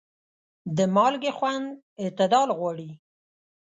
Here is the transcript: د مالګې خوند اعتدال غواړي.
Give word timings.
د 0.77 0.79
مالګې 0.95 1.31
خوند 1.37 1.67
اعتدال 2.03 2.49
غواړي. 2.57 2.91